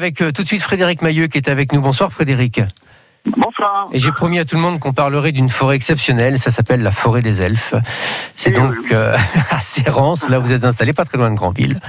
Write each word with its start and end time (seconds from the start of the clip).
Avec 0.00 0.22
euh, 0.22 0.30
tout 0.30 0.44
de 0.44 0.46
suite 0.46 0.62
Frédéric 0.62 1.02
Mailleux 1.02 1.26
qui 1.26 1.38
est 1.38 1.48
avec 1.48 1.72
nous. 1.72 1.80
Bonsoir 1.80 2.12
Frédéric. 2.12 2.60
Bonsoir. 3.36 3.88
Et 3.92 3.98
j'ai 3.98 4.12
promis 4.12 4.38
à 4.38 4.44
tout 4.44 4.54
le 4.54 4.60
monde 4.60 4.78
qu'on 4.78 4.92
parlerait 4.92 5.32
d'une 5.32 5.48
forêt 5.48 5.74
exceptionnelle. 5.74 6.38
Ça 6.38 6.52
s'appelle 6.52 6.84
la 6.84 6.92
forêt 6.92 7.20
des 7.20 7.42
elfes. 7.42 7.74
C'est 8.36 8.52
donc 8.52 8.76
euh, 8.92 9.16
à 9.50 9.60
Sérance. 9.60 10.28
Là, 10.28 10.38
vous 10.38 10.52
êtes 10.52 10.64
installé 10.64 10.92
pas 10.92 11.04
très 11.04 11.18
loin 11.18 11.32
de 11.32 11.34
Grandville. 11.34 11.80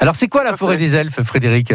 Alors, 0.00 0.16
c'est 0.16 0.28
quoi 0.28 0.44
la 0.44 0.54
forêt 0.54 0.76
des 0.76 0.96
elfes, 0.96 1.22
Frédéric? 1.22 1.72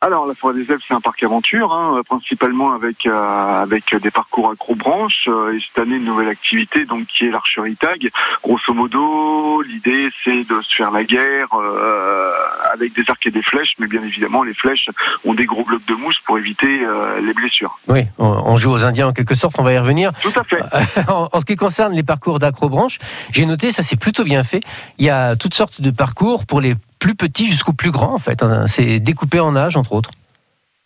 Alors, 0.00 0.28
la 0.28 0.34
forêt 0.34 0.54
des 0.54 0.70
Elfes, 0.70 0.84
c'est 0.86 0.94
un 0.94 1.00
parc 1.00 1.20
aventure, 1.24 1.72
hein, 1.72 2.00
principalement 2.06 2.72
avec 2.72 3.04
euh, 3.06 3.62
avec 3.62 3.96
des 3.96 4.12
parcours 4.12 4.48
accrobranches. 4.48 5.26
Euh, 5.26 5.56
et 5.56 5.58
cette 5.60 5.76
année, 5.84 5.96
une 5.96 6.04
nouvelle 6.04 6.28
activité, 6.28 6.84
donc 6.84 7.06
qui 7.06 7.24
est 7.24 7.30
l'archerie 7.30 7.74
tag. 7.74 8.08
Grosso 8.44 8.72
modo, 8.72 9.60
l'idée, 9.62 10.08
c'est 10.22 10.48
de 10.48 10.60
se 10.62 10.76
faire 10.76 10.92
la 10.92 11.02
guerre 11.02 11.48
euh, 11.54 12.30
avec 12.72 12.92
des 12.94 13.02
arcs 13.08 13.26
et 13.26 13.32
des 13.32 13.42
flèches, 13.42 13.74
mais 13.80 13.88
bien 13.88 14.04
évidemment, 14.04 14.44
les 14.44 14.54
flèches 14.54 14.88
ont 15.24 15.34
des 15.34 15.46
gros 15.46 15.64
blocs 15.64 15.84
de 15.86 15.94
mousse 15.94 16.20
pour 16.24 16.38
éviter 16.38 16.84
euh, 16.84 17.20
les 17.20 17.34
blessures. 17.34 17.76
Oui, 17.88 18.02
on, 18.18 18.56
joue 18.56 18.70
aux 18.70 18.84
Indiens 18.84 19.08
en 19.08 19.12
quelque 19.12 19.34
sorte. 19.34 19.58
On 19.58 19.64
va 19.64 19.72
y 19.72 19.78
revenir. 19.78 20.12
Tout 20.22 20.32
à 20.36 20.44
fait. 20.44 20.62
en, 21.08 21.28
en 21.32 21.40
ce 21.40 21.44
qui 21.44 21.56
concerne 21.56 21.92
les 21.92 22.04
parcours 22.04 22.38
d'acrobranche, 22.38 23.00
j'ai 23.32 23.46
noté, 23.46 23.72
ça 23.72 23.82
c'est 23.82 23.96
plutôt 23.96 24.22
bien 24.22 24.44
fait. 24.44 24.60
Il 24.98 25.04
y 25.04 25.10
a 25.10 25.34
toutes 25.34 25.54
sortes 25.54 25.80
de 25.80 25.90
parcours 25.90 26.46
pour 26.46 26.60
les 26.60 26.76
plus 26.98 27.14
petits 27.14 27.48
jusqu'aux 27.48 27.72
plus 27.72 27.90
grands, 27.90 28.14
en 28.14 28.18
fait. 28.18 28.42
hein. 28.42 28.66
C'est 28.66 29.00
découpé 29.00 29.40
en 29.40 29.54
âge, 29.56 29.76
entre 29.76 29.92
autres. 29.92 30.10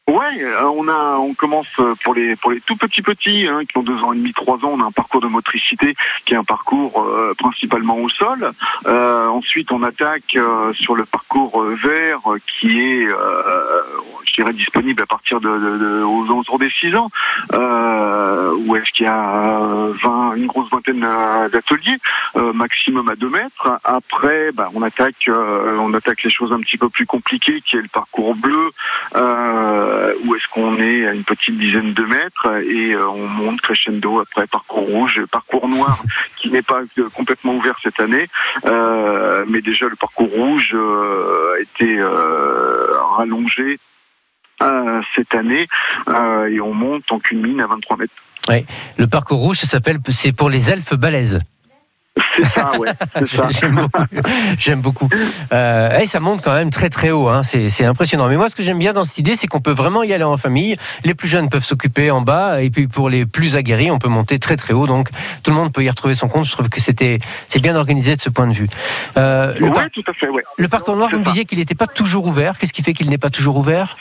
Ouais, 0.09 0.43
euh, 0.43 0.69
on 0.75 0.89
a, 0.89 1.17
on 1.19 1.33
commence 1.33 1.69
euh, 1.79 1.95
pour 2.03 2.13
les 2.15 2.35
pour 2.35 2.51
les 2.51 2.61
tout 2.61 2.75
petits 2.77 3.03
petits 3.03 3.47
hein, 3.49 3.61
qui 3.65 3.79
ont 3.79 3.85
deux 3.85 4.03
ans 4.03 4.13
et 4.13 4.17
demi, 4.17 4.33
trois 4.33 4.57
ans. 4.65 4.73
On 4.73 4.81
a 4.83 4.87
un 4.87 4.91
parcours 4.91 5.21
de 5.21 5.29
motricité 5.29 5.95
qui 6.25 6.35
est 6.35 6.37
un 6.37 6.43
parcours 6.43 7.01
euh, 7.03 7.35
principalement 7.39 7.97
au 7.97 8.09
sol. 8.09 8.51
Ensuite, 8.85 9.71
on 9.71 9.83
attaque 9.85 10.37
sur 10.73 10.97
le 10.97 11.05
parcours 11.05 11.63
vert 11.63 12.21
qui 12.47 12.81
est, 12.81 13.07
je 14.33 14.43
dirais, 14.43 14.53
disponible 14.55 15.03
à 15.03 15.07
partir 15.07 15.41
de, 15.41 15.49
de, 15.49 15.79
de- 15.79 16.03
aux 16.03 16.25
alentours 16.25 16.59
des 16.59 16.71
six 16.71 16.95
ans. 16.97 17.09
Euh, 17.53 18.55
où 18.67 18.77
est-ce 18.77 18.91
qu'il 18.93 19.07
y 19.07 19.09
a 19.09 19.61
euh, 19.61 19.93
20, 20.03 20.35
une 20.37 20.47
grosse 20.47 20.71
vingtaine 20.71 21.05
euh, 21.05 21.49
d'ateliers, 21.49 21.99
euh, 22.37 22.53
maximum 22.53 23.09
à 23.09 23.15
2 23.17 23.29
mètres. 23.29 23.71
Après, 23.85 24.51
bah, 24.53 24.69
on 24.75 24.83
attaque, 24.83 25.29
euh, 25.29 25.77
on 25.81 25.93
attaque 25.95 26.23
les 26.23 26.31
choses 26.31 26.53
un 26.53 26.61
petit 26.61 26.79
peu 26.79 26.89
plus 26.89 27.07
compliquées, 27.07 27.61
qui 27.61 27.77
est 27.77 27.83
le 27.83 27.89
parcours 27.89 28.35
bleu. 28.35 28.69
Euh, 29.17 30.15
où 30.25 30.35
est-ce 30.35 30.49
qu'on 30.49 30.79
est 30.79 31.07
à 31.07 31.13
une 31.13 31.25
petite 31.25 31.59
dizaine 31.59 31.93
de 31.93 32.03
mètres 32.05 32.47
et 32.65 32.95
euh, 32.95 33.09
on 33.09 33.27
monte 33.27 33.61
crescendo 33.61 34.21
après 34.21 34.47
parcours 34.47 34.87
rouge, 34.87 35.21
parcours 35.31 35.69
noir 35.69 36.03
qui 36.37 36.51
n'est 36.51 36.63
pas 36.63 36.81
euh, 36.99 37.09
complètement 37.15 37.55
ouvert 37.55 37.77
cette 37.83 38.01
année, 38.01 38.27
Euh, 38.67 39.45
mais 39.49 39.61
déjà 39.61 39.87
le 39.89 39.97
parcours 39.97 40.31
rouge 40.31 40.71
euh, 40.75 41.55
a 41.57 41.61
été 41.61 41.99
euh, 41.99 42.87
rallongé 43.17 43.69
euh, 43.73 43.77
cette 45.15 45.35
année 45.35 45.67
euh, 46.09 46.47
et 46.51 46.61
on 46.61 46.75
monte 46.75 47.11
en 47.11 47.19
culmine 47.19 47.61
à 47.61 47.67
23 47.67 47.97
mètres. 47.97 48.13
Le 48.99 49.07
parcours 49.07 49.39
rouge, 49.39 49.59
ça 49.59 49.67
s'appelle, 49.67 49.99
c'est 50.11 50.33
pour 50.33 50.51
les 50.51 50.71
elfes 50.71 50.95
balèzes. 50.95 51.41
C'est 52.37 52.45
ça, 52.45 52.73
ouais, 52.79 52.91
ça. 53.25 53.49
J'aime 53.59 53.75
beaucoup. 53.77 54.05
J'aime 54.59 54.81
beaucoup. 54.83 55.09
Euh, 55.53 55.99
et 55.99 56.05
ça 56.05 56.21
monte 56.21 56.43
quand 56.43 56.53
même 56.53 56.69
très 56.71 56.91
très 56.91 57.11
haut. 57.11 57.29
Hein. 57.29 57.43
C'est 57.43 57.85
impressionnant. 57.87 58.29
Mais 58.29 58.37
moi, 58.37 58.51
ce 58.51 58.57
que 58.57 58.63
j'aime 58.63 58.79
bien 58.79 58.93
dans 58.93 59.05
cette 59.05 59.17
idée, 59.17 59.35
c'est 59.35 59.47
qu'on 59.47 59.63
peut 59.63 59.73
vraiment 59.73 60.03
y 60.03 60.13
aller 60.13 60.23
en 60.25 60.37
famille. 60.37 60.77
Les 61.05 61.15
plus 61.15 61.27
jeunes 61.29 61.49
peuvent 61.49 61.65
s'occuper 61.65 62.11
en 62.11 62.21
bas, 62.21 62.61
et 62.63 62.69
puis 62.69 62.87
pour 62.87 63.09
les 63.09 63.25
plus 63.25 63.57
aguerris, 63.57 63.91
on 63.91 63.99
peut 63.99 64.09
monter 64.11 64.39
très 64.39 64.57
très 64.59 64.75
haut. 64.75 64.87
Donc 64.87 65.09
tout 65.43 65.51
le 65.53 65.57
monde 65.57 65.73
peut 65.73 65.85
y 65.85 65.89
retrouver 65.89 66.15
son 66.15 66.29
compte. 66.29 66.45
Je 66.45 66.53
trouve 66.53 66.69
que 66.69 66.81
c'était 66.83 67.19
c'est 67.49 67.61
bien 67.61 67.77
organisé 67.77 68.15
de 68.15 68.21
ce 68.21 68.29
point 68.29 68.47
de 68.47 68.53
vue. 68.53 68.69
Euh, 69.17 69.55
le, 69.59 69.67
Oui, 69.67 69.73
par- 69.73 69.91
tout 69.91 70.05
à 70.07 70.13
fait, 70.13 70.29
ouais. 70.29 70.43
le 70.59 70.69
parcours 70.69 70.97
noir, 70.97 71.09
vous 71.11 71.19
me 71.19 71.25
disiez 71.25 71.47
qu'il 71.47 71.59
n'était 71.59 71.75
pas 71.75 71.87
toujours 71.87 72.27
ouvert. 72.27 72.59
Qu'est-ce 72.59 72.75
qui 72.75 72.83
fait 72.83 72.93
qu'il 72.93 73.09
n'est 73.09 73.19
pas 73.19 73.31
toujours 73.31 73.57
ouvert? 73.57 73.97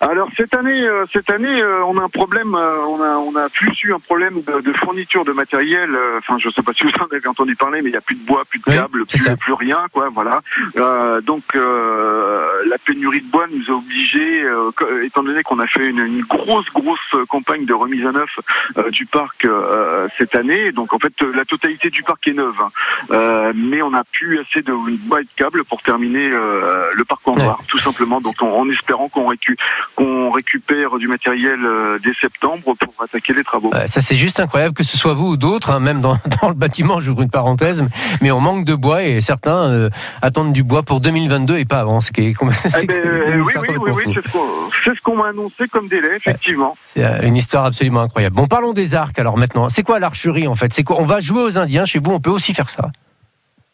Alors 0.00 0.28
cette 0.36 0.54
année, 0.54 0.86
euh, 0.86 1.06
cette 1.12 1.28
année, 1.28 1.60
euh, 1.60 1.84
on 1.84 1.98
a 1.98 2.02
un 2.04 2.08
problème. 2.08 2.54
euh, 2.54 2.76
on 2.86 3.02
a, 3.02 3.16
on 3.16 3.34
a 3.34 3.48
plus 3.48 3.82
eu 3.82 3.92
un 3.92 3.98
problème 3.98 4.40
de, 4.42 4.60
de 4.60 4.72
fourniture 4.72 5.24
de 5.24 5.32
matériel. 5.32 5.90
euh, 5.92 6.18
Enfin, 6.18 6.36
je 6.38 6.48
sais 6.50 6.62
pas 6.62 6.72
si 6.72 6.84
vous 6.84 6.90
en 7.00 7.06
avez 7.12 7.26
entendu 7.26 7.56
parler, 7.56 7.82
mais 7.82 7.90
il 7.90 7.94
y 7.94 7.96
a 7.96 8.00
plus 8.00 8.14
de 8.14 8.24
bois, 8.24 8.42
plus 8.48 8.60
de 8.60 8.64
câbles, 8.64 9.04
plus, 9.06 9.24
plus 9.40 9.52
rien, 9.54 9.86
quoi. 9.92 10.08
Voilà. 10.12 10.40
Euh, 10.76 11.20
donc 11.20 11.42
euh, 11.56 12.46
la 12.68 12.78
pénurie 12.78 13.22
de 13.22 13.26
bois 13.30 13.46
nous 13.50 13.72
a 13.74 13.76
obligés, 13.76 14.44
euh, 14.44 14.70
étant 15.02 15.24
donné 15.24 15.42
qu'on 15.42 15.58
a 15.58 15.66
fait 15.66 15.88
une, 15.88 15.98
une 15.98 16.22
grosse, 16.22 16.70
grosse 16.72 17.16
campagne 17.28 17.64
de 17.64 17.74
remise 17.74 18.06
à 18.06 18.12
neuf 18.12 18.38
euh, 18.78 18.90
du 18.90 19.04
parc 19.04 19.44
euh, 19.46 20.06
cette 20.16 20.36
année. 20.36 20.70
Donc 20.70 20.92
en 20.92 20.98
fait, 21.00 21.12
la 21.34 21.44
totalité 21.44 21.90
du 21.90 22.04
parc 22.04 22.28
est 22.28 22.34
neuve, 22.34 22.54
hein. 22.60 22.70
Euh, 23.10 23.52
mais 23.56 23.82
on 23.82 23.90
n'a 23.90 24.04
plus 24.12 24.38
assez 24.38 24.62
de 24.62 24.72
bois 25.06 25.20
et 25.20 25.24
de 25.24 25.28
câbles 25.34 25.64
pour 25.64 25.82
terminer 25.82 26.30
euh, 26.32 26.90
le 26.94 27.04
parc 27.04 27.26
en 27.26 27.34
Ouais. 27.38 27.42
noir, 27.44 27.60
tout 27.68 27.78
simplement. 27.78 28.20
Donc 28.20 28.40
en, 28.42 28.48
en 28.60 28.68
espérant 28.70 29.08
qu'on 29.08 29.26
récupère 29.26 29.66
qu'on 29.98 30.30
récupère 30.30 30.96
du 30.98 31.08
matériel 31.08 31.58
euh, 31.64 31.98
dès 32.04 32.12
septembre 32.14 32.62
pour 32.78 32.94
attaquer 33.02 33.34
les 33.34 33.42
travaux. 33.42 33.72
Ça, 33.88 34.00
c'est 34.00 34.16
juste 34.16 34.38
incroyable 34.38 34.72
que 34.72 34.84
ce 34.84 34.96
soit 34.96 35.14
vous 35.14 35.30
ou 35.30 35.36
d'autres, 35.36 35.70
hein, 35.72 35.80
même 35.80 36.00
dans, 36.00 36.16
dans 36.40 36.48
le 36.50 36.54
bâtiment, 36.54 37.00
j'ouvre 37.00 37.22
une 37.22 37.30
parenthèse, 37.30 37.84
mais 38.22 38.30
on 38.30 38.38
manque 38.40 38.64
de 38.64 38.76
bois 38.76 39.02
et 39.02 39.20
certains 39.20 39.64
euh, 39.64 39.90
attendent 40.22 40.52
du 40.52 40.62
bois 40.62 40.84
pour 40.84 41.00
2022 41.00 41.58
et 41.58 41.64
pas 41.64 41.80
avant. 41.80 42.00
C'est 42.00 42.14
qui 42.14 42.20
est- 42.28 42.34
c'est 42.68 42.84
Eh 42.84 42.86
ben, 42.86 42.94
une 43.34 43.40
oui, 43.40 43.46
histoire 43.48 43.62
oui, 43.64 43.68
oui, 43.70 43.74
complètement 43.74 43.94
oui, 43.96 44.04
fou. 44.04 44.12
c'est 44.14 44.28
ce 44.28 44.32
qu'on 44.32 44.44
c'est 44.84 44.96
ce 44.96 45.02
qu'on 45.02 45.16
m'a 45.16 45.28
annoncé 45.30 45.66
comme 45.66 45.88
délai, 45.88 46.14
effectivement. 46.16 46.76
C'est 46.94 47.04
euh, 47.04 47.22
une 47.22 47.36
histoire 47.36 47.64
absolument 47.64 48.02
incroyable. 48.02 48.36
Bon, 48.36 48.46
parlons 48.46 48.72
des 48.74 48.94
arcs 48.94 49.18
alors 49.18 49.36
maintenant. 49.36 49.68
C'est 49.68 49.82
quoi 49.82 49.98
l'archerie 49.98 50.46
en 50.46 50.54
fait? 50.54 50.72
C'est 50.72 50.84
quoi 50.84 50.96
On 51.00 51.04
va 51.06 51.18
jouer 51.18 51.42
aux 51.42 51.58
Indiens 51.58 51.84
chez 51.86 51.98
vous, 51.98 52.12
on 52.12 52.20
peut 52.20 52.30
aussi 52.30 52.54
faire 52.54 52.70
ça. 52.70 52.90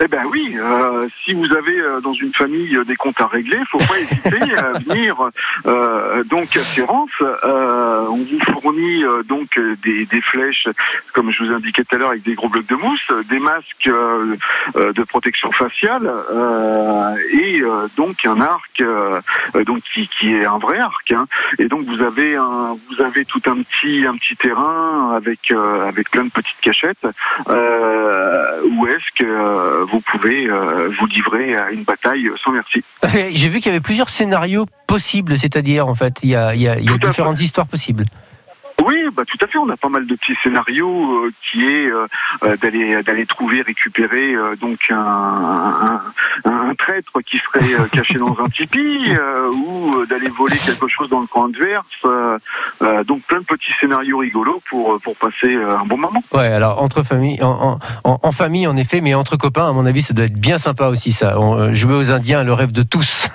Eh 0.03 0.09
ben 0.09 0.25
oui, 0.27 0.56
euh, 0.59 1.06
si 1.22 1.34
vous 1.34 1.53
avez 1.53 1.78
euh, 1.81 2.00
dans 2.00 2.15
une 2.15 2.34
famille 2.34 2.77
euh, 2.77 2.82
des 2.82 2.97
comptes 2.97 3.21
à 3.21 3.28
régler, 3.28 3.59
faut 3.71 3.78
pas 3.78 3.97
hésiter 4.00 4.56
à 4.59 4.72
venir 4.81 5.15
euh, 5.66 6.25
donc 6.25 6.56
à 6.56 6.65
Sérance. 6.65 7.10
Euh, 7.22 8.05
on 8.09 8.16
vous 8.16 8.41
fournit 8.53 9.05
euh, 9.05 9.22
donc 9.22 9.56
des, 9.84 10.05
des 10.05 10.21
flèches, 10.21 10.66
comme 11.12 11.31
je 11.31 11.44
vous 11.44 11.53
indiquais 11.53 11.84
tout 11.84 11.94
à 11.94 11.99
l'heure, 12.00 12.09
avec 12.10 12.25
des 12.25 12.34
gros 12.34 12.49
blocs 12.49 12.66
de 12.66 12.75
mousse, 12.75 13.06
des 13.28 13.38
masques 13.38 13.88
de 13.88 15.03
protection 15.05 15.53
faciale 15.53 16.12
euh, 16.32 17.15
et 17.41 17.61
euh, 17.62 17.87
donc 17.97 18.25
un 18.26 18.41
arc 18.41 18.82
donc 19.65 19.81
qui, 19.94 20.09
qui 20.09 20.34
est 20.34 20.44
un 20.44 20.59
vrai 20.59 20.81
arc. 20.81 21.12
hein. 21.12 21.26
Et 21.61 21.66
donc 21.69 21.84
vous 21.84 22.03
avez 22.03 22.34
un, 22.34 22.76
vous 22.91 23.00
avez 23.00 23.25
tout 23.25 23.43
un 23.47 23.62
petit 23.62 24.05
un 24.09 24.16
petit 24.16 24.34
terrain 24.34 25.12
avec 25.15 25.53
euh, 25.53 25.87
avec 25.88 26.11
plein 26.11 26.25
de 26.25 26.31
petites 26.31 26.61
cachettes 26.61 27.06
euh, 28.63 28.69
où 28.71 28.87
est-ce 28.87 29.11
que 29.19 29.25
euh, 29.25 29.85
vous 29.85 30.01
pouvez 30.01 30.49
euh, 30.49 30.89
vous 30.99 31.07
livrer 31.07 31.57
à 31.57 31.71
une 31.71 31.83
bataille 31.85 32.31
sans 32.43 32.53
merci. 32.53 32.83
J'ai 33.33 33.49
vu 33.49 33.59
qu'il 33.59 33.67
y 33.67 33.69
avait 33.71 33.81
plusieurs 33.81 34.11
scénarios 34.11 34.67
possibles, 34.87 35.39
c'est-à-dire 35.39 35.87
en 35.89 35.95
fait, 35.95 36.15
il 36.23 36.31
y 36.31 36.37
a, 36.37 36.55
il 36.55 36.63
y 36.63 36.69
a- 36.69 36.79
il 36.79 36.85
y 36.85 36.89
a 36.89 36.99
Tout 36.99 37.07
à 37.07 37.11
différentes 37.11 37.41
histoires 37.41 37.67
possibles. 37.67 38.05
Oui, 38.85 38.97
bah 39.17 39.23
tout 39.25 39.39
à 39.43 39.47
fait. 39.47 39.57
On 39.57 39.69
a 39.71 39.77
pas 39.77 39.89
mal 39.89 40.05
de 40.07 40.15
petits 40.17 40.35
scénarios 40.43 41.25
euh, 41.25 41.31
qui 41.43 41.65
est 41.65 41.87
euh, 41.91 42.07
d'aller 42.61 43.03
d'aller 43.03 43.25
trouver, 43.25 43.63
récupérer 43.63 44.35
euh, 44.35 44.57
donc 44.57 44.81
un, 44.91 46.01
un 46.45 46.54
traître 47.03 47.21
qui 47.28 47.38
serait 47.38 47.75
euh, 47.75 47.87
caché 47.93 48.15
dans 48.15 48.37
un 48.44 48.49
tipi 48.49 48.78
euh, 49.10 49.50
ou 49.50 49.97
euh, 49.97 50.06
d'aller 50.06 50.28
voler 50.28 50.56
quelque 50.56 50.87
chose 50.88 51.09
dans 51.09 51.21
le 51.21 51.27
coin 51.27 51.49
adverse. 51.49 51.87
euh, 52.05 52.38
euh, 52.82 53.05
donc 53.05 53.22
plein 53.22 53.38
de 53.41 53.44
petits 53.44 53.72
scénarios 53.81 54.19
rigolos 54.19 54.60
pour 54.69 55.00
pour 55.00 55.16
passer 55.16 55.55
un 55.55 55.84
bon 55.84 55.97
moment. 55.99 56.22
Ouais, 56.32 56.47
alors 56.53 56.81
entre 56.82 57.03
familles, 57.03 57.43
en, 57.43 57.78
en- 58.05 58.19
en 58.22 58.32
famille 58.32 58.66
en 58.66 58.77
effet, 58.77 59.00
mais 59.00 59.15
entre 59.15 59.37
copains, 59.37 59.69
à 59.69 59.72
mon 59.72 59.87
avis, 59.87 60.03
ça 60.03 60.15
doit 60.15 60.27
être 60.27 60.38
bien 60.38 60.59
sympa 60.59 60.88
aussi 60.88 61.12
ça. 61.12 61.38
On, 61.38 61.72
jouer 61.75 61.94
aux 61.94 62.10
Indiens, 62.10 62.43
le 62.44 62.53
rêve 62.53 62.72
de 62.72 62.82
tous. 62.82 63.28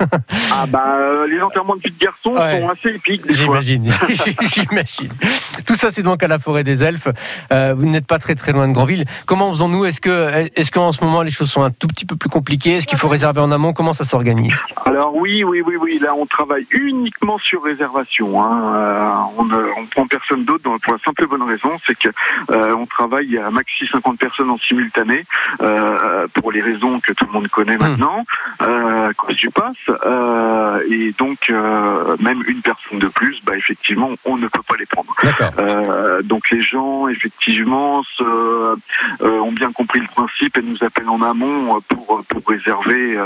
Ah 0.53 0.65
bah 0.67 0.97
les 1.29 1.41
enterrements 1.41 1.75
de 1.75 1.81
de 1.89 1.93
garçons 1.99 2.31
Ouais. 2.33 2.59
sont 2.61 2.69
assez 2.69 2.89
épiques 2.89 3.21
fois. 3.25 3.59
J'imagine, 3.61 3.89
Tout 5.65 5.75
ça, 5.75 5.91
c'est 5.91 6.01
donc 6.01 6.23
à 6.23 6.27
la 6.27 6.39
forêt 6.39 6.63
des 6.63 6.83
Elfes. 6.83 7.07
Euh, 7.51 7.73
vous 7.75 7.85
n'êtes 7.85 8.07
pas 8.07 8.19
très 8.19 8.35
très 8.35 8.51
loin 8.51 8.67
de 8.67 8.73
Grandville. 8.73 9.05
Comment 9.25 9.49
faisons-nous? 9.51 9.85
Est-ce 9.85 10.01
que, 10.01 10.49
est-ce 10.55 10.71
qu'en 10.71 10.91
ce 10.91 11.03
moment 11.03 11.21
les 11.21 11.31
choses 11.31 11.49
sont 11.49 11.63
un 11.63 11.71
tout 11.71 11.87
petit 11.87 12.05
peu 12.05 12.15
plus 12.15 12.29
compliquées? 12.29 12.75
Est-ce 12.75 12.87
qu'il 12.87 12.97
faut 12.97 13.07
réserver 13.07 13.41
en 13.41 13.51
amont? 13.51 13.73
Comment 13.73 13.93
ça 13.93 14.03
s'organise? 14.03 14.53
Alors 14.85 15.15
oui, 15.15 15.43
oui, 15.43 15.61
oui, 15.65 15.75
oui. 15.79 15.99
Là, 16.01 16.13
on 16.15 16.25
travaille 16.25 16.65
uniquement 16.71 17.37
sur 17.37 17.63
réservation. 17.63 18.41
Hein. 18.44 18.75
Euh, 18.75 19.09
on 19.38 19.45
ne 19.45 19.88
prend 19.88 20.07
personne 20.07 20.44
d'autre 20.44 20.63
pour 20.81 20.94
la 20.94 21.00
simple 21.00 21.23
et 21.23 21.27
bonne 21.27 21.44
raison, 21.44 21.71
c'est 21.85 21.97
que 21.97 22.09
euh, 22.51 22.75
on 22.75 22.85
travaille 22.85 23.38
à 23.38 23.50
maxi 23.51 23.88
50 23.88 24.17
personnes 24.17 24.50
en 24.50 24.57
simultané 24.57 25.23
euh, 25.62 26.27
pour 26.33 26.51
les 26.51 26.62
raisons 26.62 27.00
que 27.00 27.13
tout 27.13 27.25
le 27.25 27.31
monde 27.31 27.47
connaît 27.47 27.77
maintenant 27.77 28.23
euh, 28.62 29.09
à 29.09 29.13
cause 29.13 29.35
du 29.35 29.50
pass. 29.50 29.75
Euh, 30.05 30.79
et 30.89 31.13
donc 31.17 31.50
euh, 31.50 32.15
même 32.19 32.41
une 32.47 32.62
personne 32.62 33.00
de 33.00 33.07
plus, 33.07 33.41
bah 33.44 33.53
effectivement, 33.57 34.09
on 34.25 34.38
ne 34.38 34.47
peut 34.47 34.62
pas 34.67 34.75
les 34.77 34.85
prendre. 34.85 35.13
D'accord. 35.23 35.49
Euh, 35.57 36.22
donc 36.22 36.50
les 36.51 36.62
gens, 36.62 37.07
effectivement, 37.07 38.04
se, 38.04 38.24
euh, 38.24 38.75
ont 39.22 39.51
bien 39.51 39.72
compris 39.72 40.00
le 40.00 40.07
principe 40.07 40.57
et 40.57 40.62
nous 40.62 40.84
appellent 40.84 41.10
en 41.10 41.22
amont 41.22 41.75
euh, 41.75 41.80
pour, 41.88 42.24
pour 42.28 42.48
réserver, 42.48 43.18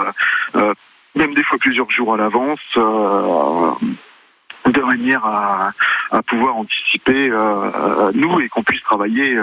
euh, 0.56 0.74
même 1.16 1.34
des 1.34 1.44
fois 1.44 1.58
plusieurs 1.60 1.90
jours 1.92 2.14
à 2.14 2.18
l'avance, 2.18 2.60
de, 2.76 4.82
manière 4.82 5.26
à, 5.26 5.72
à 6.12 6.22
pouvoir 6.22 6.56
anticiper 6.56 7.30
nous 8.14 8.40
et 8.40 8.50
qu'on 8.50 8.64
puisse 8.64 8.82
travailler 8.82 9.38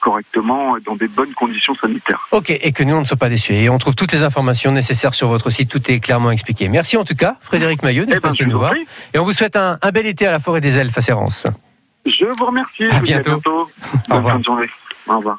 correctement 0.00 0.76
dans 0.84 0.96
des 0.96 1.08
bonnes 1.08 1.32
conditions 1.32 1.74
sanitaires. 1.74 2.26
Ok, 2.32 2.50
et 2.50 2.72
que 2.72 2.82
nous 2.82 2.94
on 2.94 3.00
ne 3.00 3.04
soit 3.04 3.16
pas 3.16 3.28
déçus. 3.28 3.54
Et 3.54 3.70
on 3.70 3.78
trouve 3.78 3.94
toutes 3.94 4.12
les 4.12 4.24
informations 4.24 4.72
nécessaires 4.72 5.14
sur 5.14 5.28
votre 5.28 5.50
site, 5.50 5.70
tout 5.70 5.90
est 5.90 6.00
clairement 6.00 6.30
expliqué. 6.30 6.68
Merci 6.68 6.96
en 6.96 7.04
tout 7.04 7.14
cas, 7.14 7.36
Frédéric 7.40 7.82
Maillot, 7.82 8.04
d'être 8.04 8.18
Eh 8.18 8.20
ben, 8.20 8.28
passé 8.28 8.44
nous 8.44 8.58
voir. 8.58 8.74
Et 9.14 9.18
on 9.18 9.24
vous 9.24 9.32
souhaite 9.32 9.56
un, 9.56 9.78
un 9.80 9.90
bel 9.90 10.06
été 10.06 10.26
à 10.26 10.30
la 10.30 10.40
Forêt 10.40 10.60
des 10.60 10.76
Elfes 10.76 10.98
à 10.98 11.00
Sérance. 11.00 11.46
Je 12.06 12.26
vous 12.38 12.44
remercie. 12.44 12.84
À 12.84 13.00
bientôt. 13.00 13.30
Au 13.44 13.68
Bonne 14.08 14.16
revoir. 14.18 14.38
de 14.38 14.44
journée. 14.44 14.66
Au 15.08 15.16
revoir. 15.18 15.38